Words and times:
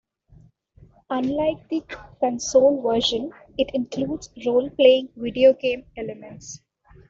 Unlike 1.11 1.69
the 1.69 1.81
console 2.21 2.81
version, 2.81 3.29
it 3.59 3.69
includes 3.75 4.31
role-playing 4.43 5.09
video 5.15 5.53
game 5.53 5.85
elements. 5.95 6.59